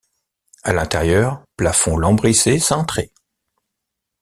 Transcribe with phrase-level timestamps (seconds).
[0.63, 3.11] A l'intérieur, plafond lambrissé cintré.